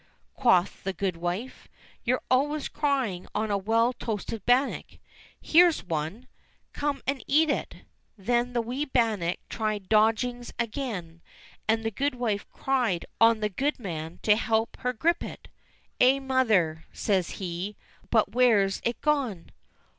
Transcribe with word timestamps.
quoth 0.33 0.83
the 0.83 0.93
goodwife, 0.93 1.67
"you're 2.03 2.23
always 2.31 2.67
crying 2.67 3.27
on 3.35 3.51
a 3.51 3.55
well 3.59 3.93
toasted 3.93 4.43
bannock. 4.47 4.97
Here's 5.39 5.83
one! 5.83 6.25
Come 6.73 7.03
and 7.05 7.23
eat 7.27 7.51
it!" 7.51 7.83
Then 8.17 8.53
the 8.53 8.63
wee 8.63 8.83
bannock 8.83 9.37
tried 9.47 9.89
dodgings 9.89 10.51
again, 10.57 11.21
and 11.67 11.83
the 11.83 11.91
goodwife 11.91 12.49
cried 12.49 13.05
on 13.19 13.41
the 13.41 13.49
goodman 13.49 14.17
to 14.23 14.35
help 14.35 14.75
her 14.77 14.91
grip 14.91 15.21
it. 15.23 15.49
"Aye, 16.01 16.17
mother!" 16.17 16.85
says 16.91 17.29
he, 17.37 17.77
"but 18.09 18.31
where's 18.33 18.81
it 18.83 19.01
gone 19.01 19.51